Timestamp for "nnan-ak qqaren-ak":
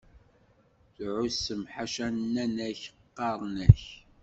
2.13-3.81